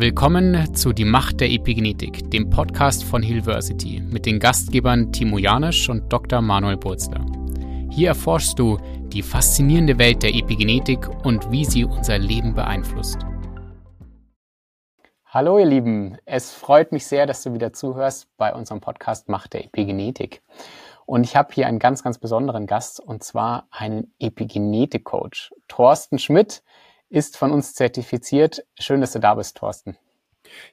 [0.00, 5.90] Willkommen zu Die Macht der Epigenetik, dem Podcast von Hillversity mit den Gastgebern Timo Janisch
[5.90, 6.40] und Dr.
[6.40, 7.20] Manuel Burzler.
[7.90, 8.78] Hier erforschst du
[9.12, 13.18] die faszinierende Welt der Epigenetik und wie sie unser Leben beeinflusst.
[15.26, 19.52] Hallo ihr Lieben, es freut mich sehr, dass du wieder zuhörst bei unserem Podcast Macht
[19.52, 20.40] der Epigenetik.
[21.04, 26.62] Und ich habe hier einen ganz, ganz besonderen Gast und zwar einen Epigenetik-Coach, Thorsten Schmidt
[27.10, 28.64] ist von uns zertifiziert.
[28.78, 29.96] Schön, dass du da bist, Thorsten.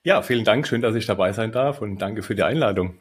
[0.04, 0.68] Ja, vielen Dank.
[0.68, 3.00] Schön, dass ich dabei sein darf und danke für die Einladung.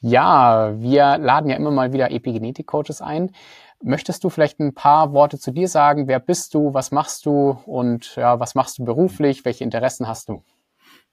[0.00, 3.32] Ja, wir laden ja immer mal wieder Epigenetik-Coaches ein.
[3.82, 6.06] Möchtest du vielleicht ein paar Worte zu dir sagen?
[6.06, 6.72] Wer bist du?
[6.74, 7.58] Was machst du?
[7.66, 9.44] Und ja, was machst du beruflich?
[9.44, 10.42] Welche Interessen hast du?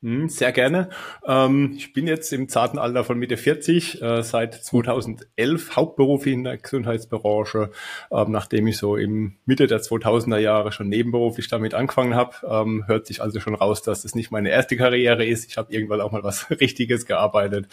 [0.04, 0.90] Hm, sehr gerne.
[1.26, 6.44] Ähm, ich bin jetzt im zarten Alter von Mitte 40, äh, seit 2011 hauptberuflich in
[6.44, 7.72] der Gesundheitsbranche,
[8.12, 12.36] ähm, nachdem ich so im Mitte der 2000er Jahre schon nebenberuflich damit angefangen habe.
[12.46, 15.50] Ähm, hört sich also schon raus, dass das nicht meine erste Karriere ist.
[15.50, 17.70] Ich habe irgendwann auch mal was Richtiges gearbeitet.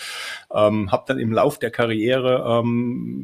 [0.54, 2.60] Ähm, habe dann im Lauf der Karriere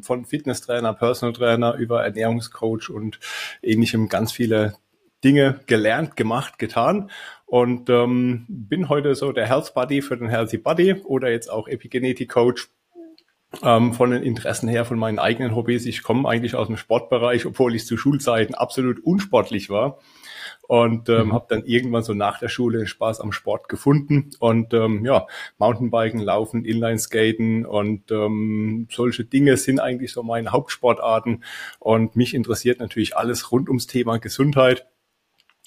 [0.02, 3.20] von Fitnesstrainer, Personal Trainer über Ernährungscoach und
[3.62, 4.74] ähnlichem ganz viele
[5.22, 7.10] Dinge gelernt, gemacht, getan
[7.46, 11.68] und ähm, bin heute so der Health Buddy für den Healthy Buddy oder jetzt auch
[11.68, 12.68] Epigenetik Coach
[13.62, 15.86] ähm, von den Interessen her, von meinen eigenen Hobbys.
[15.86, 19.98] Ich komme eigentlich aus dem Sportbereich, obwohl ich zu Schulzeiten absolut unsportlich war
[20.62, 21.32] und ähm, mhm.
[21.32, 25.26] habe dann irgendwann so nach der Schule den Spaß am Sport gefunden und ähm, ja,
[25.58, 31.44] Mountainbiken, Laufen, Inlineskaten und ähm, solche Dinge sind eigentlich so meine Hauptsportarten
[31.78, 34.86] und mich interessiert natürlich alles rund ums Thema Gesundheit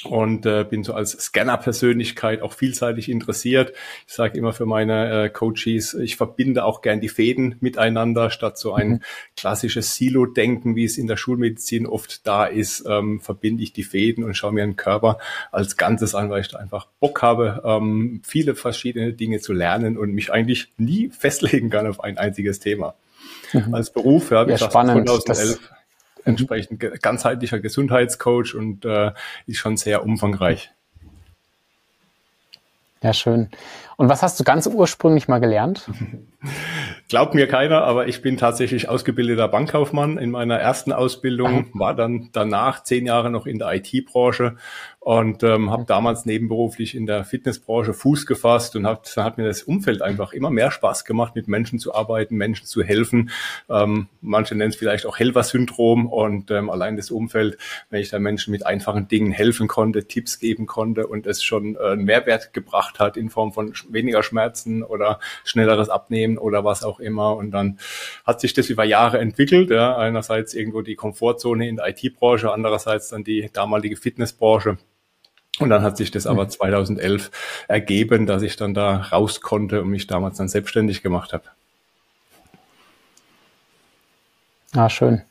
[0.06, 3.74] und äh, bin so als Scanner-Persönlichkeit auch vielseitig interessiert.
[4.08, 8.58] Ich sage immer für meine äh, Coaches, ich verbinde auch gern die Fäden miteinander, statt
[8.58, 9.00] so ein mhm.
[9.36, 14.24] klassisches Silo-Denken, wie es in der Schulmedizin oft da ist, ähm, verbinde ich die Fäden
[14.24, 15.18] und schaue mir den Körper
[15.52, 19.98] als Ganzes an, weil ich da einfach Bock habe, ähm, viele verschiedene Dinge zu lernen
[19.98, 22.96] und mich eigentlich nie festlegen kann auf ein einziges Thema.
[23.52, 23.74] Mhm.
[23.74, 25.10] Als Beruf, ja, wie ja, gesagt, spannend.
[25.10, 25.60] 2011
[26.30, 29.12] entsprechend ganzheitlicher Gesundheitscoach und äh,
[29.46, 30.72] ist schon sehr umfangreich.
[33.02, 33.50] Ja, schön.
[33.96, 35.90] Und was hast du ganz ursprünglich mal gelernt?
[37.10, 40.18] Glaubt mir keiner, aber ich bin tatsächlich ausgebildeter Bankkaufmann.
[40.18, 44.58] In meiner ersten Ausbildung war dann danach zehn Jahre noch in der IT-Branche
[45.00, 49.64] und ähm, habe damals nebenberuflich in der Fitnessbranche Fuß gefasst und dann hat mir das
[49.64, 53.30] Umfeld einfach immer mehr Spaß gemacht, mit Menschen zu arbeiten, Menschen zu helfen.
[53.70, 57.58] Ähm, manche nennen es vielleicht auch Helfer-Syndrom und ähm, allein das Umfeld,
[57.90, 61.76] wenn ich da Menschen mit einfachen Dingen helfen konnte, Tipps geben konnte und es schon
[61.76, 66.84] äh, einen Mehrwert gebracht hat in Form von weniger Schmerzen oder schnelleres Abnehmen oder was
[66.84, 67.36] auch immer.
[67.38, 67.80] Und dann
[68.26, 69.70] hat sich das über Jahre entwickelt.
[69.70, 69.98] Ja.
[69.98, 74.78] Einerseits irgendwo die Komfortzone in der IT-Branche, andererseits dann die damalige Fitnessbranche.
[75.60, 77.34] Und dann hat sich das aber 2011 mhm.
[77.68, 81.44] ergeben, dass ich dann da raus konnte und mich damals dann selbstständig gemacht habe.
[84.76, 85.22] Ah, schön.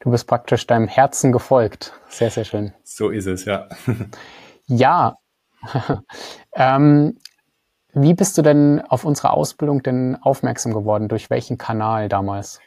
[0.00, 1.92] Du bist praktisch deinem Herzen gefolgt.
[2.08, 2.72] Sehr, sehr schön.
[2.84, 3.68] So ist es, ja.
[4.66, 5.16] ja.
[6.54, 7.18] ähm,
[7.92, 11.08] wie bist du denn auf unsere Ausbildung denn aufmerksam geworden?
[11.08, 12.60] Durch welchen Kanal damals?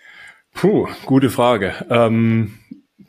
[0.54, 1.74] Puh, gute Frage.
[1.90, 2.60] Ähm,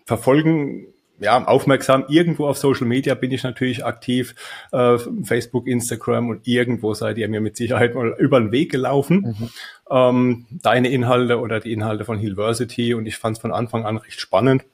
[0.07, 0.90] verfolgen
[1.21, 2.05] ja, aufmerksam.
[2.09, 4.35] Irgendwo auf Social Media bin ich natürlich aktiv.
[4.73, 9.37] Äh, Facebook, Instagram und irgendwo seid ihr mir mit Sicherheit mal über den Weg gelaufen.
[9.39, 9.51] Mhm.
[9.91, 13.99] Ähm, deine Inhalte oder die Inhalte von Hillversity und ich fand es von Anfang an
[13.99, 14.65] recht spannend.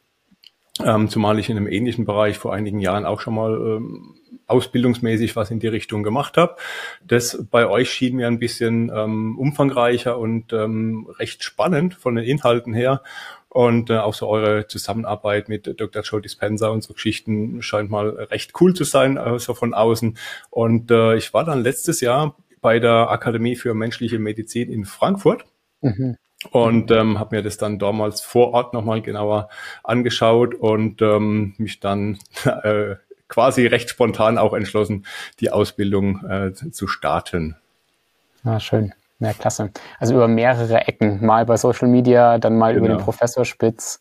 [0.85, 4.15] Ähm, zumal ich in einem ähnlichen Bereich vor einigen Jahren auch schon mal ähm,
[4.47, 6.57] ausbildungsmäßig was in die Richtung gemacht habe.
[7.05, 12.25] Das bei euch schien mir ein bisschen ähm, umfangreicher und ähm, recht spannend von den
[12.25, 13.03] Inhalten her.
[13.49, 16.03] Und äh, auch so eure Zusammenarbeit mit Dr.
[16.03, 20.19] Joe Dispenza und so Geschichten scheint mal recht cool zu sein, äh, so von außen.
[20.51, 25.47] Und äh, ich war dann letztes Jahr bei der Akademie für menschliche Medizin in Frankfurt.
[25.81, 26.17] Mhm
[26.51, 29.49] und ähm, habe mir das dann damals vor Ort nochmal genauer
[29.83, 32.97] angeschaut und ähm, mich dann äh,
[33.29, 35.07] quasi recht spontan auch entschlossen,
[35.41, 37.57] die Ausbildung äh, zu starten.
[38.45, 38.95] Ah, schön.
[39.19, 39.71] Ja, klasse.
[39.99, 42.79] Also über mehrere Ecken, mal bei Social Media, dann mal genau.
[42.79, 43.05] über den genau.
[43.05, 44.01] Professor Spitz.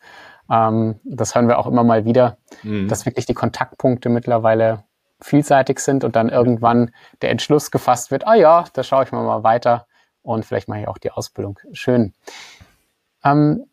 [0.51, 2.87] Ähm, das hören wir auch immer mal wieder, mhm.
[2.87, 4.83] dass wirklich die Kontaktpunkte mittlerweile
[5.21, 9.23] vielseitig sind und dann irgendwann der Entschluss gefasst wird, ah ja, da schaue ich mal,
[9.23, 9.87] mal weiter
[10.21, 11.59] und vielleicht mache ich auch die Ausbildung.
[11.71, 12.13] Schön.
[13.23, 13.65] Ähm,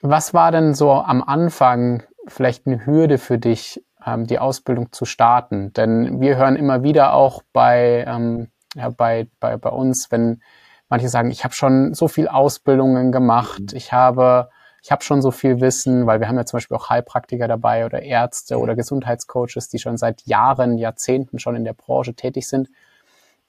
[0.00, 3.82] was war denn so am Anfang vielleicht eine Hürde für dich,
[4.16, 5.72] die Ausbildung zu starten?
[5.72, 10.42] Denn wir hören immer wieder auch bei, ähm, ja, bei, bei, bei uns, wenn
[10.88, 13.76] manche sagen, ich habe schon so viel Ausbildungen gemacht, mhm.
[13.76, 14.50] ich habe
[14.82, 17.84] ich habe schon so viel Wissen, weil wir haben ja zum Beispiel auch Heilpraktiker dabei
[17.84, 22.70] oder Ärzte oder Gesundheitscoaches, die schon seit Jahren, Jahrzehnten schon in der Branche tätig sind.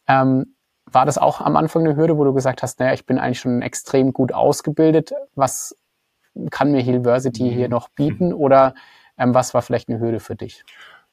[0.08, 0.56] Ähm,
[0.86, 3.40] war das auch am Anfang eine Hürde, wo du gesagt hast, naja, ich bin eigentlich
[3.40, 5.78] schon extrem gut ausgebildet, was
[6.50, 7.72] kann mir Healversity hier mhm.
[7.72, 8.74] noch bieten oder
[9.20, 10.64] ähm, was war vielleicht eine Hürde für dich?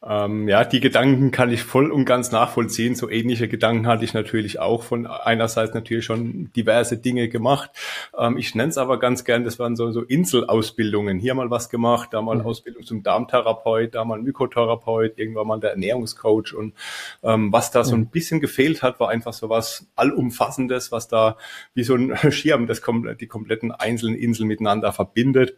[0.05, 2.95] Ähm, ja, die Gedanken kann ich voll und ganz nachvollziehen.
[2.95, 7.71] So ähnliche Gedanken hatte ich natürlich auch von einerseits natürlich schon diverse Dinge gemacht.
[8.17, 11.19] Ähm, ich nenne es aber ganz gern, das waren so, so Inselausbildungen.
[11.19, 12.47] Hier mal was gemacht, da mal mhm.
[12.47, 16.55] Ausbildung zum Darmtherapeut, da mal Mykotherapeut, irgendwann mal der Ernährungscoach.
[16.55, 16.75] Und
[17.23, 18.11] ähm, was da so ein mhm.
[18.11, 21.37] bisschen gefehlt hat, war einfach so was Allumfassendes, was da
[21.75, 22.83] wie so ein Schirm das
[23.19, 25.57] die kompletten einzelnen Inseln miteinander verbindet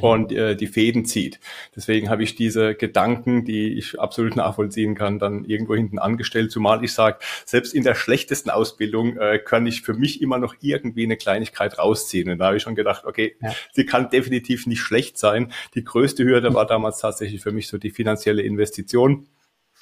[0.00, 1.38] und äh, die Fäden zieht.
[1.76, 6.84] Deswegen habe ich diese Gedanken, die ich absolut nachvollziehen kann, dann irgendwo hinten angestellt, zumal
[6.84, 11.04] ich sage, selbst in der schlechtesten Ausbildung äh, kann ich für mich immer noch irgendwie
[11.04, 12.28] eine Kleinigkeit rausziehen.
[12.30, 13.54] Und da habe ich schon gedacht, okay, ja.
[13.72, 15.52] sie kann definitiv nicht schlecht sein.
[15.74, 19.28] Die größte Hürde war damals tatsächlich für mich so die finanzielle Investition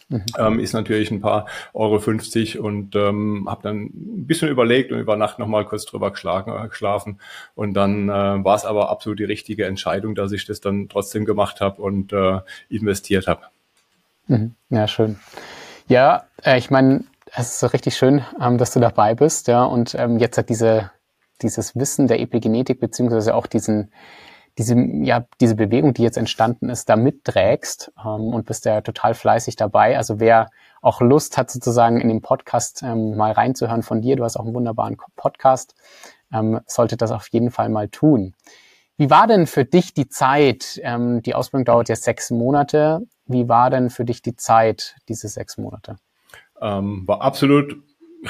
[0.08, 0.24] Mhm.
[0.38, 5.00] Ähm, ist natürlich ein paar Euro 50 und ähm, habe dann ein bisschen überlegt und
[5.00, 7.20] über Nacht nochmal kurz drüber äh, geschlafen
[7.56, 8.12] und dann äh,
[8.44, 12.12] war es aber absolut die richtige Entscheidung, dass ich das dann trotzdem gemacht habe und
[12.12, 12.38] äh,
[12.68, 13.42] investiert habe.
[14.28, 14.54] Mhm.
[14.70, 15.18] Ja, schön.
[15.88, 17.04] Ja, äh, ich meine,
[17.34, 20.92] es ist richtig schön, ähm, dass du dabei bist, ja, und ähm, jetzt hat diese,
[21.42, 23.90] dieses Wissen der Epigenetik beziehungsweise auch diesen
[24.58, 29.14] diese, ja, diese Bewegung, die jetzt entstanden ist, da mitträgst ähm, und bist ja total
[29.14, 29.96] fleißig dabei.
[29.96, 30.50] Also wer
[30.80, 34.44] auch Lust hat, sozusagen in den Podcast ähm, mal reinzuhören von dir, du hast auch
[34.44, 35.74] einen wunderbaren Podcast,
[36.32, 38.34] ähm, sollte das auf jeden Fall mal tun.
[38.96, 40.80] Wie war denn für dich die Zeit?
[40.82, 43.02] Ähm, die Ausbildung dauert ja sechs Monate.
[43.26, 45.96] Wie war denn für dich die Zeit, diese sechs Monate?
[46.62, 47.76] Ähm, war absolut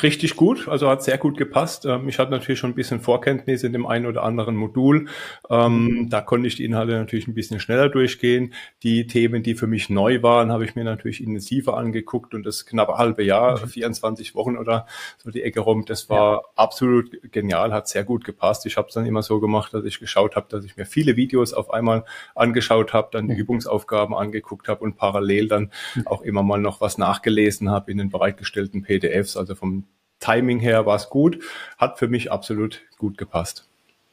[0.02, 1.87] richtig gut, also hat sehr gut gepasst.
[1.87, 5.08] Ähm, ich hatte natürlich schon ein bisschen Vorkenntnis in dem einen oder anderen Modul.
[5.50, 8.52] Ähm, da konnte ich die Inhalte natürlich ein bisschen schneller durchgehen.
[8.82, 12.66] Die Themen, die für mich neu waren, habe ich mir natürlich intensiver angeguckt und das
[12.66, 13.69] knappe halbe Jahr, mhm.
[13.69, 14.87] 24 Wochen oder
[15.19, 16.42] so die Ecke rum, das war ja.
[16.56, 18.66] absolut genial, hat sehr gut gepasst.
[18.66, 21.16] Ich habe es dann immer so gemacht, dass ich geschaut habe, dass ich mir viele
[21.16, 22.04] Videos auf einmal
[22.34, 23.40] angeschaut habe, dann die mhm.
[23.40, 26.06] Übungsaufgaben angeguckt habe und parallel dann mhm.
[26.06, 29.86] auch immer mal noch was nachgelesen habe in den bereitgestellten PDFs, also vom
[30.26, 31.38] Timing her war es gut,
[31.78, 33.69] hat für mich absolut gut gepasst.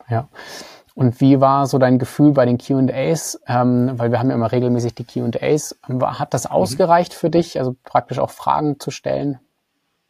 [0.09, 0.27] Ja.
[0.95, 3.41] Und wie war so dein Gefühl bei den QAs?
[3.47, 5.75] Ähm, weil wir haben ja immer regelmäßig die QAs.
[5.89, 6.51] Hat das mhm.
[6.51, 9.39] ausgereicht für dich, also praktisch auch Fragen zu stellen?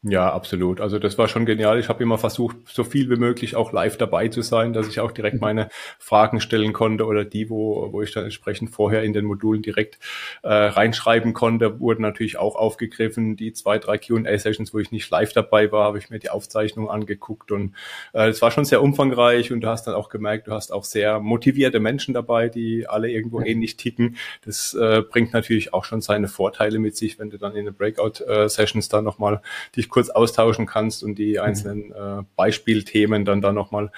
[0.05, 0.81] Ja, absolut.
[0.81, 1.79] Also das war schon genial.
[1.79, 4.99] Ich habe immer versucht, so viel wie möglich auch live dabei zu sein, dass ich
[4.99, 5.41] auch direkt mhm.
[5.41, 9.61] meine Fragen stellen konnte oder die, wo, wo ich dann entsprechend vorher in den Modulen
[9.61, 9.99] direkt
[10.41, 13.37] äh, reinschreiben konnte, wurden natürlich auch aufgegriffen.
[13.37, 16.89] Die zwei, drei Q&A-Sessions, wo ich nicht live dabei war, habe ich mir die Aufzeichnung
[16.89, 17.73] angeguckt und
[18.11, 20.83] äh, es war schon sehr umfangreich und du hast dann auch gemerkt, du hast auch
[20.83, 23.45] sehr motivierte Menschen dabei, die alle irgendwo ja.
[23.45, 24.17] ähnlich ticken.
[24.43, 27.73] Das äh, bringt natürlich auch schon seine Vorteile mit sich, wenn du dann in den
[27.73, 29.41] Breakout-Sessions dann nochmal
[29.77, 31.39] dich kurz austauschen kannst und die mhm.
[31.39, 33.91] einzelnen äh, Beispielthemen dann da nochmal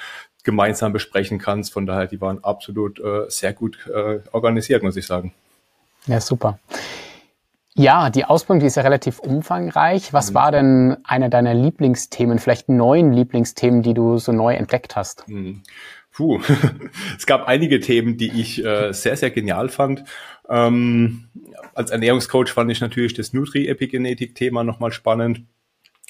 [0.43, 1.73] gemeinsam besprechen kannst.
[1.73, 5.33] Von daher, die waren absolut äh, sehr gut äh, organisiert, muss ich sagen.
[6.05, 6.59] Ja, super.
[7.77, 10.13] Ja, die Ausbildung, die ist ja relativ umfangreich.
[10.13, 10.35] Was mhm.
[10.35, 15.27] war denn einer deiner Lieblingsthemen, vielleicht neuen Lieblingsthemen, die du so neu entdeckt hast?
[15.27, 15.63] Mhm.
[16.11, 16.39] Puh,
[17.17, 20.05] es gab einige Themen, die ich äh, sehr, sehr genial fand.
[20.47, 21.29] Ähm,
[21.73, 25.41] als Ernährungscoach fand ich natürlich das Nutri-Epigenetik-Thema nochmal spannend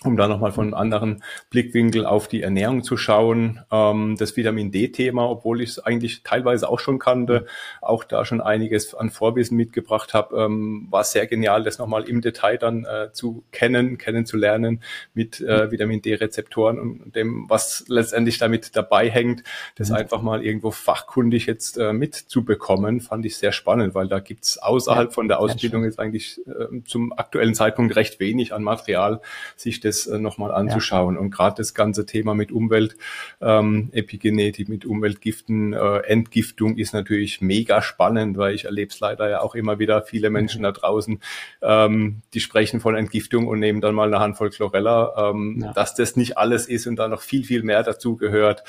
[0.05, 3.61] um da nochmal von einem anderen Blickwinkel auf die Ernährung zu schauen.
[3.71, 7.45] Ähm, das Vitamin D-Thema, obwohl ich es eigentlich teilweise auch schon kannte,
[7.81, 12.21] auch da schon einiges an Vorwissen mitgebracht habe, ähm, war sehr genial, das nochmal im
[12.21, 14.81] Detail dann äh, zu kennen, kennenzulernen
[15.13, 19.43] mit äh, Vitamin D-Rezeptoren und dem, was letztendlich damit dabei hängt,
[19.75, 19.95] das mhm.
[19.95, 25.13] einfach mal irgendwo fachkundig jetzt äh, mitzubekommen, fand ich sehr spannend, weil da gibt's außerhalb
[25.13, 29.21] von der Ausbildung jetzt eigentlich äh, zum aktuellen Zeitpunkt recht wenig an Material,
[29.55, 31.15] sich das äh, nochmal anzuschauen.
[31.15, 31.21] Ja.
[31.21, 32.97] Und gerade das ganze Thema mit Umwelt,
[33.41, 39.29] ähm, Epigenetik, mit Umweltgiften, äh, Entgiftung ist natürlich mega spannend, weil ich erlebe es leider
[39.29, 40.63] ja auch immer wieder viele Menschen mhm.
[40.63, 41.19] da draußen,
[41.61, 45.31] ähm, die sprechen von Entgiftung und nehmen dann mal eine Handvoll Chlorella.
[45.31, 45.73] Ähm, ja.
[45.73, 48.63] Dass das nicht alles ist und da noch viel, viel mehr dazu gehört,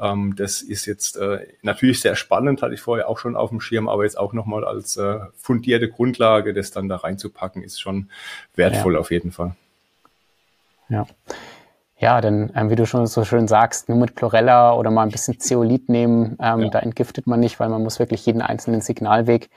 [0.00, 3.60] ähm, das ist jetzt äh, natürlich sehr spannend, hatte ich vorher auch schon auf dem
[3.60, 8.10] Schirm, aber jetzt auch nochmal als äh, fundierte Grundlage, das dann da reinzupacken, ist schon
[8.54, 9.00] wertvoll ja.
[9.00, 9.54] auf jeden Fall.
[10.92, 11.06] Ja.
[11.98, 15.12] Ja, denn ähm, wie du schon so schön sagst, nur mit Chlorella oder mal ein
[15.12, 16.68] bisschen Zeolit nehmen, ähm, ja.
[16.68, 19.50] da entgiftet man nicht, weil man muss wirklich jeden einzelnen Signalweg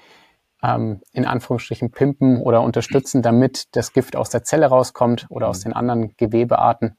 [0.62, 5.50] ähm, in Anführungsstrichen pimpen oder unterstützen, damit das Gift aus der Zelle rauskommt oder mhm.
[5.50, 6.98] aus den anderen Gewebearten.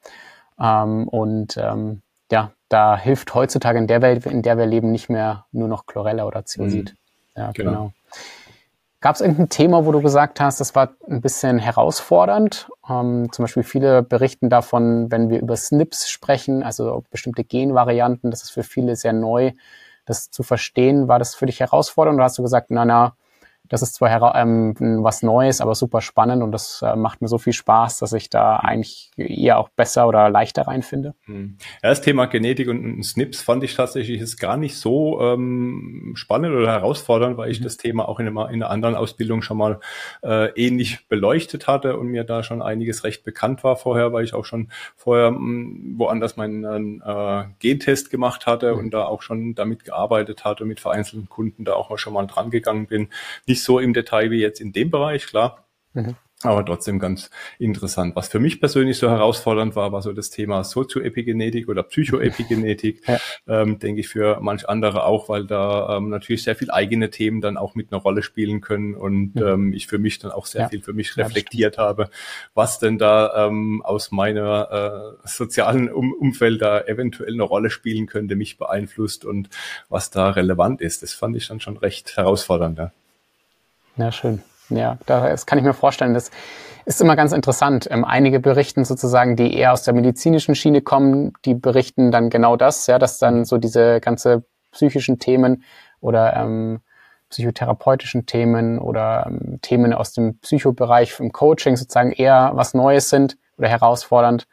[0.61, 5.09] Ähm, und ähm, ja, da hilft heutzutage in der Welt, in der wir leben, nicht
[5.09, 6.95] mehr nur noch Chlorella oder Zeosit.
[7.37, 7.41] Mhm.
[7.41, 7.71] Ja, genau.
[7.71, 7.93] genau.
[9.01, 12.69] Gab es irgendein Thema, wo du gesagt hast, das war ein bisschen herausfordernd?
[12.89, 18.43] Ähm, zum Beispiel viele berichten davon, wenn wir über SNPs sprechen, also bestimmte Genvarianten, das
[18.43, 19.53] ist für viele sehr neu,
[20.07, 21.09] das zu verstehen.
[21.09, 23.17] War das für dich herausfordernd oder hast du gesagt, na, na,
[23.69, 27.39] das ist zwar ähm, was Neues, aber super spannend und das äh, macht mir so
[27.39, 31.15] viel Spaß, dass ich da eigentlich eher auch besser oder leichter reinfinde.
[31.25, 31.57] Hm.
[31.83, 36.55] Ja, das Thema Genetik und SNPs fand ich tatsächlich ist gar nicht so ähm, spannend
[36.55, 37.65] oder herausfordernd, weil ich mhm.
[37.65, 39.81] das Thema auch in einer, in einer anderen Ausbildung schon mal
[40.23, 44.35] äh, ähnlich beleuchtet hatte und mir da schon einiges recht bekannt war vorher, weil ich
[44.35, 48.79] auch schon vorher mh, hm, woanders meinen äh, Gentest gemacht hatte mhm.
[48.79, 52.27] und da auch schon damit gearbeitet hatte, mit vereinzelten Kunden da auch mal schon mal
[52.27, 53.09] dran gegangen bin.
[53.47, 55.67] Nicht nicht so im Detail wie jetzt in dem Bereich, klar.
[55.95, 56.17] Mhm.
[56.43, 58.15] Aber trotzdem ganz interessant.
[58.15, 63.03] Was für mich persönlich so herausfordernd war, war so das Thema Sozioepigenetik oder Psychoepigenetik.
[63.07, 63.19] Ja.
[63.47, 67.41] Ähm, denke ich für manch andere auch, weil da ähm, natürlich sehr viel eigene Themen
[67.41, 69.43] dann auch mit einer Rolle spielen können und mhm.
[69.43, 70.69] ähm, ich für mich dann auch sehr ja.
[70.69, 72.11] viel für mich reflektiert ja, habe,
[72.55, 78.07] was denn da ähm, aus meiner äh, sozialen um Umfeld da eventuell eine Rolle spielen
[78.07, 79.49] könnte, mich beeinflusst und
[79.89, 81.03] was da relevant ist.
[81.03, 82.79] Das fand ich dann schon recht herausfordernd.
[82.79, 82.93] Ja.
[83.97, 84.43] Ja, schön.
[84.69, 86.15] Ja, das kann ich mir vorstellen.
[86.15, 86.31] Das
[86.87, 87.89] ist immer ganz interessant.
[87.91, 92.57] Ähm, einige berichten sozusagen, die eher aus der medizinischen Schiene kommen, die berichten dann genau
[92.57, 95.65] das, ja, dass dann so diese ganze psychischen Themen
[96.01, 96.81] oder ähm,
[97.31, 103.37] psychotherapeutischen Themen oder ähm, Themen aus dem Psychobereich im Coaching sozusagen eher was Neues sind
[103.57, 104.47] oder herausfordernd.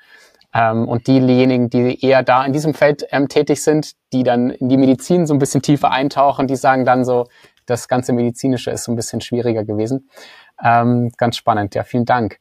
[0.54, 4.70] Ähm, und diejenigen, die eher da in diesem Feld ähm, tätig sind, die dann in
[4.70, 7.28] die Medizin so ein bisschen tiefer eintauchen, die sagen dann so,
[7.66, 10.10] das ganze Medizinische ist so ein bisschen schwieriger gewesen.
[10.64, 12.40] Ähm, ganz spannend, ja, vielen Dank.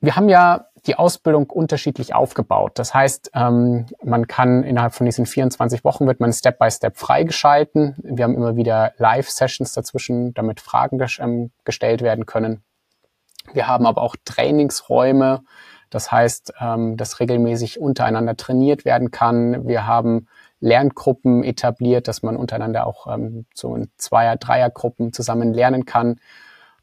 [0.00, 2.72] Wir haben ja die Ausbildung unterschiedlich aufgebaut.
[2.78, 6.96] Das heißt, ähm, man kann innerhalb von diesen 24 Wochen wird man Step by Step
[6.96, 7.96] freigeschalten.
[8.02, 12.62] Wir haben immer wieder Live-Sessions dazwischen, damit Fragen ges ähm, gestellt werden können.
[13.52, 15.42] Wir haben aber auch Trainingsräume.
[15.90, 19.66] Das heißt, ähm, dass regelmäßig untereinander trainiert werden kann.
[19.66, 20.28] Wir haben
[20.60, 26.20] Lerngruppen etabliert, dass man untereinander auch ähm, so in Zweier-, Dreiergruppen zusammen lernen kann.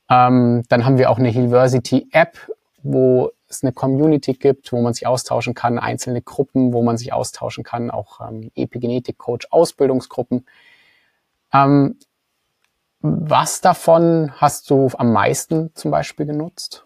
[0.10, 2.38] Ähm, dann haben wir auch eine University-App,
[2.84, 7.14] wo es eine Community gibt, wo man sich austauschen kann, einzelne Gruppen, wo man sich
[7.14, 10.46] austauschen kann, auch ähm, Epigenetik-Coach, Ausbildungsgruppen.
[11.54, 11.98] Ähm,
[13.00, 16.86] was davon hast du am meisten zum Beispiel genutzt?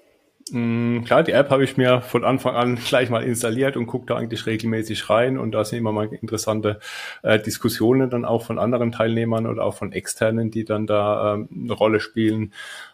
[0.51, 4.05] Mm, klar, die App habe ich mir von Anfang an gleich mal installiert und gucke
[4.05, 6.79] da eigentlich regelmäßig rein und da sind immer mal interessante
[7.23, 11.49] äh, Diskussionen dann auch von anderen Teilnehmern oder auch von externen, die dann da ähm,
[11.51, 12.53] eine Rolle spielen.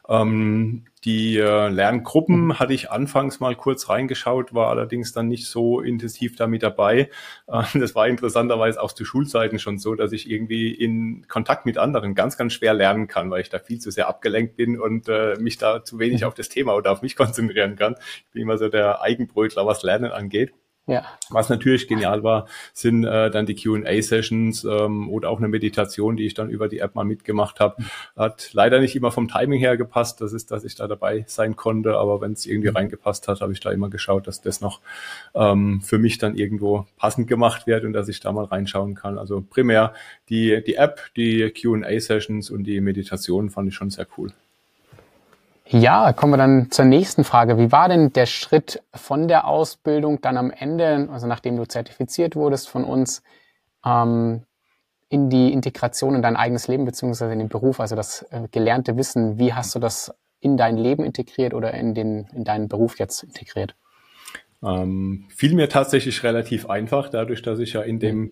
[0.09, 2.59] Ähm, die äh, Lerngruppen mhm.
[2.59, 7.09] hatte ich anfangs mal kurz reingeschaut, war allerdings dann nicht so intensiv damit dabei.
[7.47, 11.77] Äh, das war interessanterweise auch zu Schulzeiten schon so, dass ich irgendwie in Kontakt mit
[11.77, 15.07] anderen ganz, ganz schwer lernen kann, weil ich da viel zu sehr abgelenkt bin und
[15.09, 16.27] äh, mich da zu wenig mhm.
[16.27, 17.95] auf das Thema oder auf mich konzentrieren kann.
[18.25, 20.53] Ich bin immer so der Eigenbrötler, was Lernen angeht.
[20.85, 21.05] Ja.
[21.29, 26.25] Was natürlich genial war, sind äh, dann die QA-Sessions ähm, oder auch eine Meditation, die
[26.25, 27.83] ich dann über die App mal mitgemacht habe.
[28.17, 31.55] Hat leider nicht immer vom Timing her gepasst, das ist, dass ich da dabei sein
[31.55, 32.75] konnte, aber wenn es irgendwie mhm.
[32.75, 34.81] reingepasst hat, habe ich da immer geschaut, dass das noch
[35.35, 39.17] ähm, für mich dann irgendwo passend gemacht wird und dass ich da mal reinschauen kann.
[39.17, 39.93] Also primär
[40.27, 44.33] die, die App, die QA-Sessions und die Meditation fand ich schon sehr cool.
[45.65, 47.57] Ja, kommen wir dann zur nächsten Frage.
[47.57, 52.35] Wie war denn der Schritt von der Ausbildung dann am Ende, also nachdem du zertifiziert
[52.35, 53.23] wurdest von uns,
[53.85, 54.43] ähm,
[55.09, 58.97] in die Integration in dein eigenes Leben beziehungsweise in den Beruf, also das äh, gelernte
[58.97, 62.99] Wissen, wie hast du das in dein Leben integriert oder in, den, in deinen Beruf
[62.99, 63.75] jetzt integriert?
[64.65, 68.31] Ähm, fiel mir tatsächlich relativ einfach, dadurch, dass ich ja in dem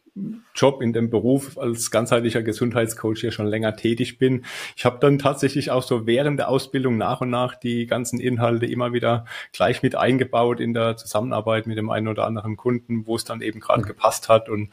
[0.56, 4.46] Job, in dem Beruf als ganzheitlicher Gesundheitscoach hier schon länger tätig bin.
[4.76, 8.66] Ich habe dann tatsächlich auch so während der Ausbildung nach und nach die ganzen Inhalte
[8.66, 13.16] immer wieder gleich mit eingebaut in der Zusammenarbeit mit dem einen oder anderen Kunden, wo
[13.16, 13.88] es dann eben gerade mhm.
[13.88, 14.70] gepasst hat und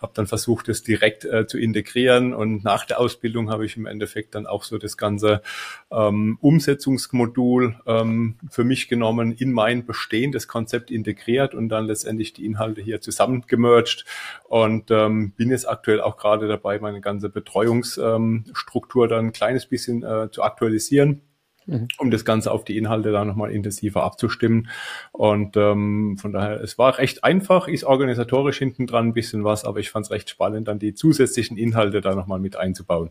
[0.00, 2.34] habe dann versucht, es direkt äh, zu integrieren.
[2.34, 5.42] Und nach der Ausbildung habe ich im Endeffekt dann auch so das ganze
[5.90, 12.46] ähm, Umsetzungsmodul ähm, für mich genommen, in mein bestehendes Konzept integriert und dann letztendlich die
[12.46, 14.04] Inhalte hier zusammengemerged
[14.48, 19.66] und ähm, bin jetzt aktuell auch gerade dabei, meine ganze Betreuungsstruktur ähm, dann ein kleines
[19.66, 21.22] bisschen äh, zu aktualisieren
[21.66, 21.88] mhm.
[21.98, 24.68] um das Ganze auf die Inhalte da nochmal intensiver abzustimmen.
[25.12, 29.64] Und ähm, von daher, es war recht einfach, ist organisatorisch hinten dran ein bisschen was,
[29.64, 33.10] aber ich fand es recht spannend, dann die zusätzlichen Inhalte da nochmal mit einzubauen.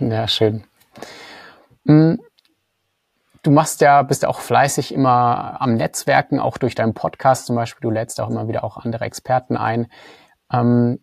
[0.00, 0.64] Ja, schön.
[1.84, 2.20] Mhm.
[3.46, 7.54] Du machst ja, bist ja auch fleißig immer am Netzwerken, auch durch deinen Podcast zum
[7.54, 7.80] Beispiel.
[7.80, 9.86] Du lädst auch immer wieder auch andere Experten ein.
[10.52, 10.98] Ähm,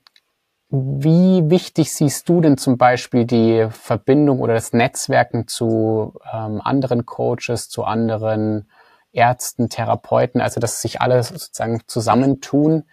[0.68, 7.06] wie wichtig siehst du denn zum Beispiel die Verbindung oder das Netzwerken zu ähm, anderen
[7.06, 8.70] Coaches, zu anderen
[9.14, 12.84] Ärzten, Therapeuten, also dass sich alle sozusagen zusammentun?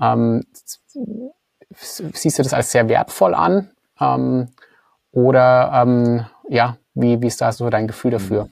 [0.00, 0.46] Ähm,
[1.74, 3.72] siehst du das als sehr wertvoll an?
[4.00, 4.50] Ähm,
[5.10, 8.48] oder ähm, ja, wie, wie ist da so dein Gefühl dafür?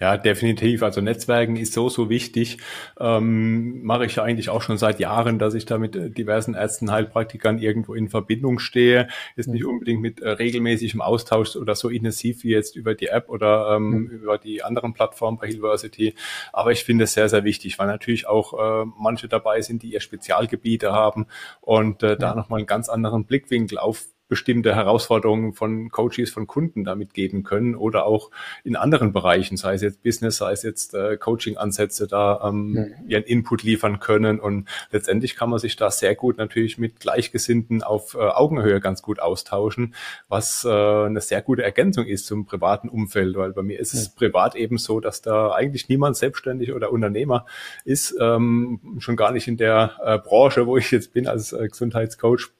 [0.00, 0.82] Ja, definitiv.
[0.82, 2.56] Also Netzwerken ist so, so wichtig.
[2.98, 6.54] Ähm, mache ich ja eigentlich auch schon seit Jahren, dass ich da mit äh, diversen
[6.54, 9.08] Ärzten, Heilpraktikern irgendwo in Verbindung stehe.
[9.36, 13.28] Ist nicht unbedingt mit äh, regelmäßigem Austausch oder so intensiv wie jetzt über die App
[13.28, 14.06] oder ähm, mhm.
[14.06, 16.14] über die anderen Plattformen bei Hillversity.
[16.50, 19.92] Aber ich finde es sehr, sehr wichtig, weil natürlich auch äh, manche dabei sind, die
[19.92, 21.26] ihr Spezialgebiete haben
[21.60, 26.84] und äh, da nochmal einen ganz anderen Blickwinkel auf bestimmte Herausforderungen von Coaches, von Kunden
[26.84, 28.30] damit geben können oder auch
[28.64, 32.94] in anderen Bereichen, sei es jetzt Business, sei es jetzt äh, Coaching-Ansätze, da ähm, mhm.
[33.08, 34.40] ihren Input liefern können.
[34.40, 39.02] Und letztendlich kann man sich da sehr gut natürlich mit Gleichgesinnten auf äh, Augenhöhe ganz
[39.02, 39.94] gut austauschen,
[40.28, 44.10] was äh, eine sehr gute Ergänzung ist zum privaten Umfeld, weil bei mir ist es
[44.10, 44.14] mhm.
[44.16, 47.46] privat eben so, dass da eigentlich niemand selbstständig oder Unternehmer
[47.84, 51.66] ist, ähm, schon gar nicht in der äh, Branche, wo ich jetzt bin als äh,
[51.66, 52.52] Gesundheitscoach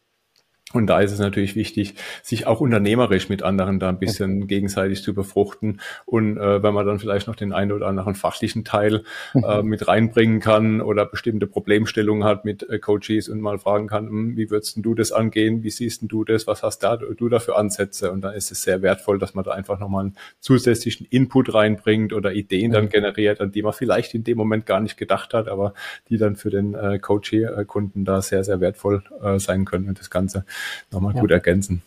[0.72, 5.02] und da ist es natürlich wichtig, sich auch unternehmerisch mit anderen da ein bisschen gegenseitig
[5.02, 5.80] zu befruchten.
[6.06, 9.02] Und äh, wenn man dann vielleicht noch den einen oder anderen fachlichen Teil
[9.34, 9.68] äh, mhm.
[9.68, 14.36] mit reinbringen kann oder bestimmte Problemstellungen hat mit äh, Coaches und mal fragen kann, hm,
[14.36, 15.64] wie würdest du das angehen?
[15.64, 16.46] Wie siehst du das?
[16.46, 18.12] Was hast da, du da für Ansätze?
[18.12, 22.12] Und dann ist es sehr wertvoll, dass man da einfach nochmal einen zusätzlichen Input reinbringt
[22.12, 22.90] oder Ideen dann mhm.
[22.90, 25.74] generiert, an die man vielleicht in dem Moment gar nicht gedacht hat, aber
[26.08, 30.10] die dann für den äh, Coach-Kunden da sehr, sehr wertvoll äh, sein können und das
[30.10, 30.44] Ganze
[30.90, 31.20] nochmal ja.
[31.20, 31.82] gut ergänzen.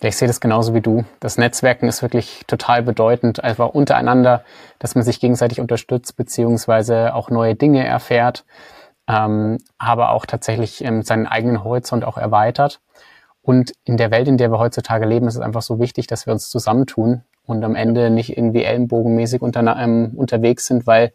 [0.00, 1.04] ich sehe das genauso wie du.
[1.20, 4.44] Das Netzwerken ist wirklich total bedeutend, einfach untereinander,
[4.78, 8.44] dass man sich gegenseitig unterstützt, beziehungsweise auch neue Dinge erfährt,
[9.08, 12.80] ähm, aber auch tatsächlich ähm, seinen eigenen Horizont auch erweitert.
[13.42, 16.26] Und in der Welt, in der wir heutzutage leben, ist es einfach so wichtig, dass
[16.26, 21.12] wir uns zusammentun und am Ende nicht irgendwie ellenbogenmäßig unter, ähm, unterwegs sind, weil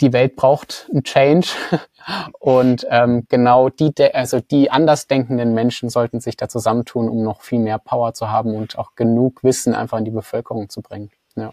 [0.00, 1.48] die Welt braucht einen Change
[2.38, 7.58] und ähm, genau die, also die andersdenkenden Menschen sollten sich da zusammentun, um noch viel
[7.58, 11.10] mehr Power zu haben und auch genug Wissen einfach in die Bevölkerung zu bringen.
[11.34, 11.50] Ja,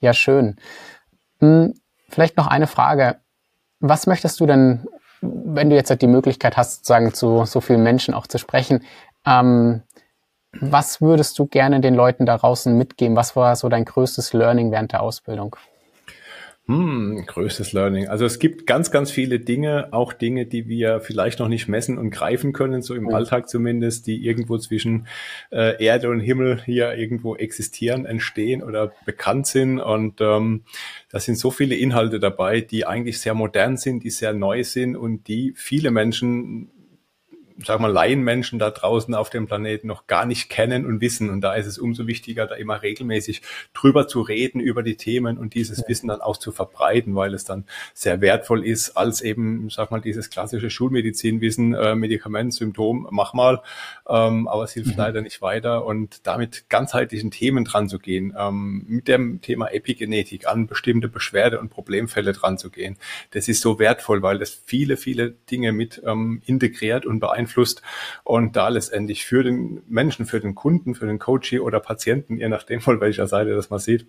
[0.00, 0.56] ja schön.
[1.40, 1.74] Hm,
[2.08, 3.20] vielleicht noch eine Frage.
[3.80, 4.88] Was möchtest du denn,
[5.20, 8.84] wenn du jetzt halt die Möglichkeit hast, sozusagen zu so vielen Menschen auch zu sprechen,
[9.24, 9.82] ähm,
[10.52, 13.16] was würdest du gerne den Leuten da draußen mitgeben?
[13.16, 15.56] Was war so dein größtes Learning während der Ausbildung?
[16.68, 18.08] Hm, größtes Learning.
[18.08, 21.96] Also es gibt ganz, ganz viele Dinge, auch Dinge, die wir vielleicht noch nicht messen
[21.96, 23.14] und greifen können, so im mhm.
[23.14, 25.06] Alltag zumindest, die irgendwo zwischen
[25.50, 29.80] äh, Erde und Himmel hier irgendwo existieren, entstehen oder bekannt sind.
[29.80, 30.64] Und ähm,
[31.10, 34.94] da sind so viele Inhalte dabei, die eigentlich sehr modern sind, die sehr neu sind
[34.94, 36.68] und die viele Menschen
[37.64, 41.30] sag mal, Laienmenschen da draußen auf dem Planeten noch gar nicht kennen und wissen.
[41.30, 43.42] Und da ist es umso wichtiger, da immer regelmäßig
[43.74, 45.88] drüber zu reden, über die Themen und dieses ja.
[45.88, 50.00] Wissen dann auch zu verbreiten, weil es dann sehr wertvoll ist, als eben, sag mal,
[50.00, 53.62] dieses klassische Schulmedizinwissen, äh, Medikament, Symptom, mach mal,
[54.08, 54.98] ähm, aber es hilft mhm.
[54.98, 55.84] leider nicht weiter.
[55.84, 61.58] Und damit ganzheitlichen Themen dran zu gehen, ähm, mit dem Thema Epigenetik an bestimmte Beschwerde-
[61.58, 62.96] und Problemfälle dran zu gehen,
[63.32, 67.82] das ist so wertvoll, weil das viele, viele Dinge mit ähm, integriert und beeinflusst beeinflusst
[68.24, 72.48] und da letztendlich für den Menschen, für den Kunden, für den Coachie oder Patienten, je
[72.48, 74.06] nachdem von welcher Seite das man sieht,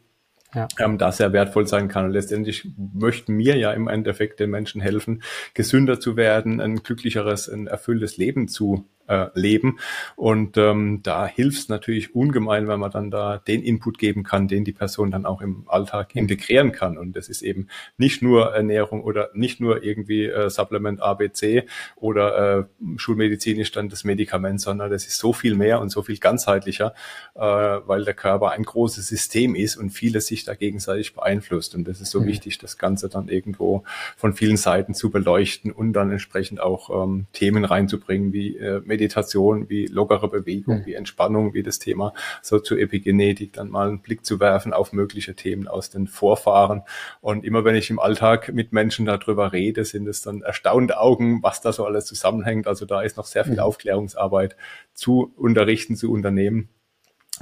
[0.54, 0.68] ja.
[0.80, 2.06] ähm, da sehr wertvoll sein kann.
[2.06, 5.24] Und letztendlich möchten mir ja im Endeffekt den Menschen helfen,
[5.54, 9.80] gesünder zu werden, ein glücklicheres, ein erfülltes Leben zu äh, leben.
[10.16, 14.48] Und ähm, da hilft es natürlich ungemein, wenn man dann da den Input geben kann,
[14.48, 16.98] den die Person dann auch im Alltag integrieren kann.
[16.98, 17.68] Und das ist eben
[17.98, 22.64] nicht nur Ernährung oder nicht nur irgendwie äh, Supplement ABC oder äh,
[22.98, 26.94] schulmedizinisch dann das Medikament, sondern das ist so viel mehr und so viel ganzheitlicher,
[27.36, 31.74] äh, weil der Körper ein großes System ist und vieles sich da gegenseitig beeinflusst.
[31.74, 32.28] Und das ist so mhm.
[32.28, 33.84] wichtig, das Ganze dann irgendwo
[34.16, 39.70] von vielen Seiten zu beleuchten und dann entsprechend auch ähm, Themen reinzubringen wie äh, Meditation,
[39.70, 44.26] wie lockere Bewegung, wie Entspannung, wie das Thema so zur Epigenetik, dann mal einen Blick
[44.26, 46.84] zu werfen auf mögliche Themen aus den Vorfahren.
[47.22, 51.42] Und immer wenn ich im Alltag mit Menschen darüber rede, sind es dann erstaunte Augen,
[51.42, 52.68] was da so alles zusammenhängt.
[52.68, 53.60] Also da ist noch sehr viel mhm.
[53.60, 54.58] Aufklärungsarbeit
[54.94, 56.70] zu unterrichten, zu unternehmen,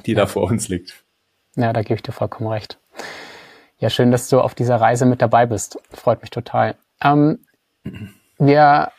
[0.05, 0.19] die ja.
[0.19, 1.03] da vor uns liegt.
[1.55, 2.79] Ja, da gebe ich dir vollkommen recht.
[3.79, 5.79] Ja, schön, dass du auf dieser Reise mit dabei bist.
[5.91, 6.75] Freut mich total.
[7.01, 7.39] Ähm,
[8.37, 8.91] wir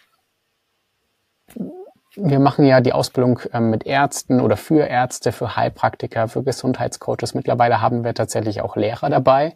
[2.21, 7.35] wir machen ja die Ausbildung ähm, mit Ärzten oder für Ärzte, für Heilpraktiker, für Gesundheitscoaches.
[7.35, 9.55] Mittlerweile haben wir tatsächlich auch Lehrer dabei.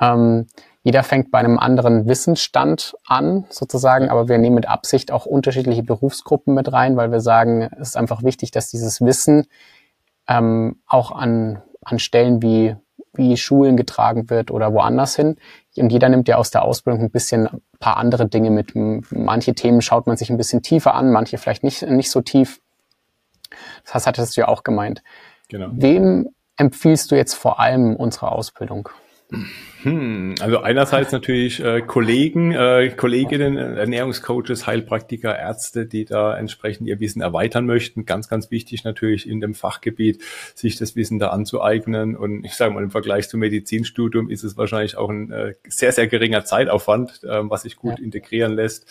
[0.00, 0.46] Ähm,
[0.82, 5.82] jeder fängt bei einem anderen Wissensstand an, sozusagen, aber wir nehmen mit Absicht auch unterschiedliche
[5.82, 9.46] Berufsgruppen mit rein, weil wir sagen, es ist einfach wichtig, dass dieses Wissen
[10.28, 12.76] ähm, auch an, an Stellen wie,
[13.12, 15.36] wie Schulen getragen wird oder woanders hin.
[15.80, 18.72] Und jeder nimmt ja aus der Ausbildung ein bisschen ein paar andere Dinge mit.
[18.74, 22.60] Manche Themen schaut man sich ein bisschen tiefer an, manche vielleicht nicht, nicht so tief.
[23.92, 25.02] Das hattest du ja auch gemeint.
[25.48, 25.68] Genau.
[25.72, 28.88] Wem empfiehlst du jetzt vor allem unsere Ausbildung?
[29.82, 36.98] Hm, also einerseits natürlich äh, Kollegen, äh, Kolleginnen, Ernährungscoaches, Heilpraktiker, Ärzte, die da entsprechend ihr
[36.98, 38.04] Wissen erweitern möchten.
[38.04, 40.20] Ganz, ganz wichtig natürlich in dem Fachgebiet,
[40.56, 42.16] sich das Wissen da anzueignen.
[42.16, 45.92] Und ich sage mal, im Vergleich zum Medizinstudium ist es wahrscheinlich auch ein äh, sehr,
[45.92, 48.04] sehr geringer Zeitaufwand, äh, was sich gut ja.
[48.04, 48.86] integrieren lässt.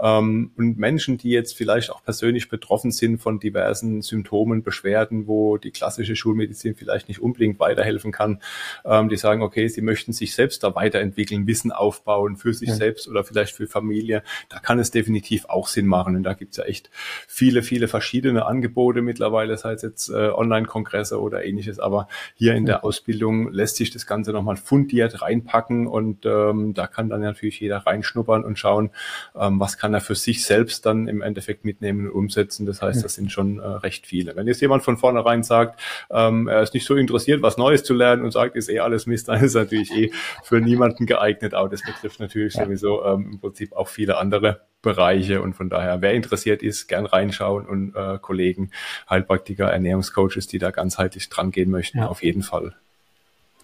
[0.00, 5.56] Ähm, und Menschen, die jetzt vielleicht auch persönlich betroffen sind von diversen Symptomen, Beschwerden, wo
[5.56, 8.40] die klassische Schulmedizin vielleicht nicht unbedingt weiterhelfen kann,
[8.84, 12.68] ähm, die sagen, okay, sie möchten sich sich selbst da weiterentwickeln, Wissen aufbauen für sich
[12.68, 12.74] ja.
[12.74, 16.16] selbst oder vielleicht für Familie, da kann es definitiv auch Sinn machen.
[16.16, 16.90] Und da gibt es ja echt
[17.26, 21.78] viele, viele verschiedene Angebote mittlerweile, sei es jetzt äh, Online-Kongresse oder ähnliches.
[21.78, 26.86] Aber hier in der Ausbildung lässt sich das Ganze nochmal fundiert reinpacken und ähm, da
[26.86, 28.90] kann dann natürlich jeder reinschnuppern und schauen,
[29.36, 32.66] ähm, was kann er für sich selbst dann im Endeffekt mitnehmen und umsetzen.
[32.66, 34.36] Das heißt, das sind schon äh, recht viele.
[34.36, 37.94] Wenn jetzt jemand von vornherein sagt, ähm, er ist nicht so interessiert, was Neues zu
[37.94, 40.10] lernen und sagt, ist eh alles Mist, dann ist natürlich eh
[40.42, 41.54] für niemanden geeignet.
[41.54, 42.64] Aber das betrifft natürlich ja.
[42.64, 47.06] sowieso ähm, im Prinzip auch viele andere Bereiche und von daher, wer interessiert ist, gern
[47.06, 48.70] reinschauen und äh, Kollegen,
[49.10, 52.06] Heilpraktiker, Ernährungscoaches, die da ganzheitlich dran gehen möchten, ja.
[52.06, 52.74] auf jeden Fall.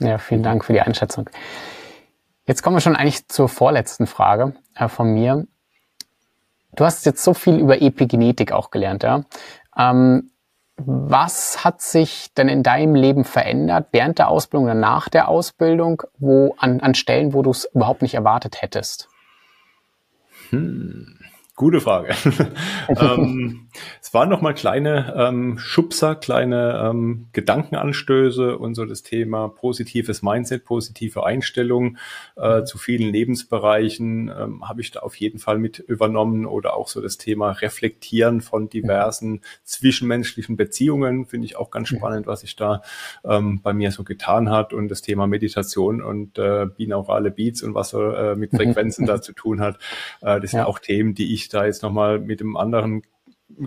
[0.01, 1.31] Ja, vielen Dank für die Einschätzung.
[2.47, 5.47] Jetzt kommen wir schon eigentlich zur vorletzten Frage äh, von mir.
[6.75, 9.25] Du hast jetzt so viel über Epigenetik auch gelernt, ja.
[9.77, 10.31] Ähm,
[10.77, 16.03] was hat sich denn in deinem Leben verändert während der Ausbildung oder nach der Ausbildung,
[16.19, 19.09] wo an, an Stellen, wo du es überhaupt nicht erwartet hättest?
[20.51, 21.19] Hm.
[21.57, 22.15] Gute Frage.
[22.89, 23.69] ähm,
[24.03, 30.65] es waren nochmal kleine ähm, Schubser, kleine ähm, Gedankenanstöße und so das Thema positives Mindset,
[30.65, 31.97] positive Einstellung
[32.35, 36.89] äh, zu vielen Lebensbereichen ähm, habe ich da auf jeden Fall mit übernommen oder auch
[36.89, 42.57] so das Thema Reflektieren von diversen zwischenmenschlichen Beziehungen finde ich auch ganz spannend, was sich
[42.57, 42.83] da
[43.25, 47.75] ähm, bei mir so getan hat und das Thema Meditation und äh, binaurale Beats und
[47.75, 49.77] was so äh, mit Frequenzen da zu tun hat.
[50.21, 50.67] Äh, das sind ja.
[50.67, 53.03] auch Themen, die ich ich da jetzt nochmal mit einem anderen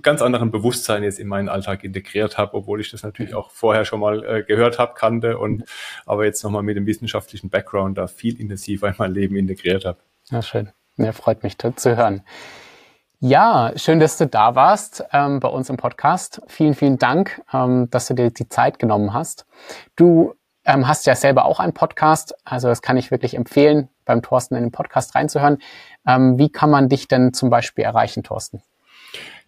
[0.01, 3.85] ganz anderen Bewusstsein jetzt in meinen Alltag integriert habe, obwohl ich das natürlich auch vorher
[3.85, 5.63] schon mal äh, gehört habe, kannte und
[6.05, 9.99] aber jetzt nochmal mit dem wissenschaftlichen Background da viel intensiver in mein Leben integriert habe.
[10.29, 10.71] Ja, schön.
[10.97, 12.23] Ja, freut mich zu hören.
[13.19, 16.41] Ja, schön, dass du da warst ähm, bei uns im Podcast.
[16.47, 19.45] Vielen, vielen Dank, ähm, dass du dir die Zeit genommen hast.
[19.95, 20.35] Du
[20.65, 24.55] ähm, hast ja selber auch einen Podcast, also das kann ich wirklich empfehlen, beim Thorsten
[24.55, 25.59] in den Podcast reinzuhören.
[26.07, 28.61] Ähm, wie kann man dich denn zum Beispiel erreichen, Thorsten?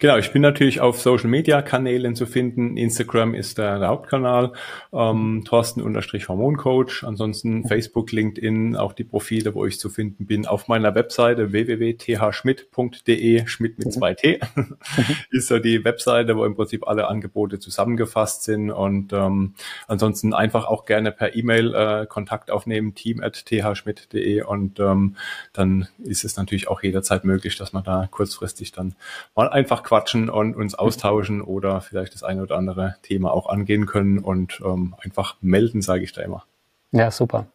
[0.01, 2.77] Genau, ich bin natürlich auf Social Media Kanälen zu finden.
[2.77, 4.53] Instagram ist der, der Hauptkanal,
[4.93, 7.03] ähm, Thorsten unterstrich Hormoncoach.
[7.03, 10.45] Ansonsten Facebook, LinkedIn, auch die Profile, wo ich zu finden bin.
[10.45, 14.39] Auf meiner Webseite www.thschmidt.de, Schmidt mit zwei T,
[15.31, 18.71] ist so die Webseite, wo im Prinzip alle Angebote zusammengefasst sind.
[18.71, 19.55] Und ähm,
[19.89, 25.17] ansonsten einfach auch gerne per E-Mail äh, Kontakt aufnehmen, team at thschmidt.de und ähm,
[25.51, 28.95] dann ist es natürlich auch jederzeit möglich, dass man da kurzfristig dann
[29.35, 33.87] mal einfach quatschen und uns austauschen oder vielleicht das eine oder andere Thema auch angehen
[33.87, 36.43] können und ähm, einfach melden, sage ich da immer.
[36.91, 37.47] Ja, super.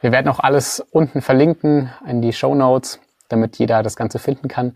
[0.00, 4.46] Wir werden auch alles unten verlinken in die Show Notes, damit jeder das Ganze finden
[4.46, 4.74] kann.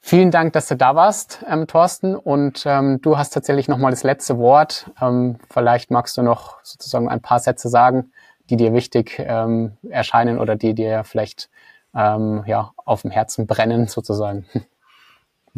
[0.00, 2.14] Vielen Dank, dass du da warst, ähm, Thorsten.
[2.14, 4.90] Und ähm, du hast tatsächlich nochmal das letzte Wort.
[5.00, 8.12] Ähm, vielleicht magst du noch sozusagen ein paar Sätze sagen,
[8.50, 11.48] die dir wichtig ähm, erscheinen oder die dir vielleicht
[11.94, 14.44] ähm, ja, auf dem Herzen brennen, sozusagen.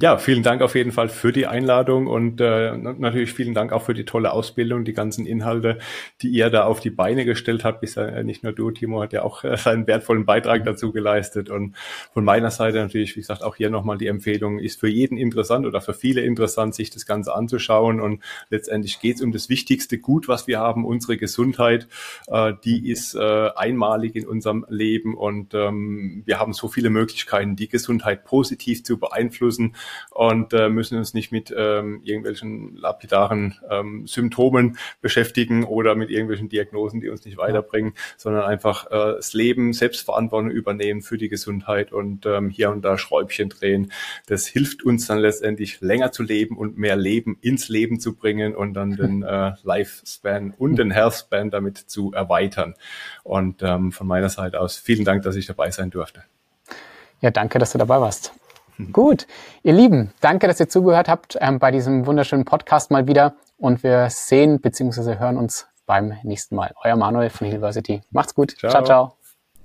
[0.03, 3.83] Ja, vielen Dank auf jeden Fall für die Einladung und äh, natürlich vielen Dank auch
[3.83, 5.79] für die tolle Ausbildung, die ganzen Inhalte,
[6.23, 7.83] die ihr da auf die Beine gestellt habt.
[7.83, 11.51] Bisher äh, nicht nur du, Timo, hat ja auch äh, seinen wertvollen Beitrag dazu geleistet.
[11.51, 11.77] Und
[12.15, 15.67] von meiner Seite natürlich, wie gesagt, auch hier nochmal die Empfehlung, ist für jeden interessant
[15.67, 18.01] oder für viele interessant, sich das Ganze anzuschauen.
[18.01, 21.89] Und letztendlich geht es um das wichtigste Gut, was wir haben, unsere Gesundheit.
[22.29, 27.55] Äh, die ist äh, einmalig in unserem Leben und ähm, wir haben so viele Möglichkeiten,
[27.55, 29.75] die Gesundheit positiv zu beeinflussen
[30.11, 36.49] und äh, müssen uns nicht mit ähm, irgendwelchen lapidaren ähm, Symptomen beschäftigen oder mit irgendwelchen
[36.49, 41.93] Diagnosen, die uns nicht weiterbringen, sondern einfach äh, das Leben Selbstverantwortung übernehmen für die Gesundheit
[41.93, 43.93] und ähm, hier und da Schräubchen drehen.
[44.27, 48.55] Das hilft uns dann letztendlich länger zu leben und mehr Leben ins Leben zu bringen
[48.55, 52.75] und dann den äh, Lifespan und den Healthspan damit zu erweitern.
[53.23, 56.25] Und ähm, von meiner Seite aus vielen Dank, dass ich dabei sein durfte.
[57.21, 58.33] Ja, danke, dass du dabei warst.
[58.93, 59.27] Gut,
[59.63, 63.83] ihr Lieben, danke, dass ihr zugehört habt ähm, bei diesem wunderschönen Podcast mal wieder und
[63.83, 65.19] wir sehen bzw.
[65.19, 66.73] hören uns beim nächsten Mal.
[66.85, 68.03] Euer Manuel von University.
[68.11, 68.57] Macht's gut.
[68.59, 68.85] Ciao, ciao.
[68.85, 69.17] ciao.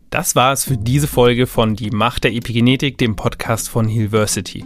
[0.09, 4.65] Das war es für diese Folge von Die Macht der Epigenetik, dem Podcast von Hillversity.